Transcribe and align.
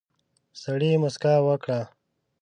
سړي 0.61 0.91
موسکا 1.01 1.33
وکړه. 1.47 1.81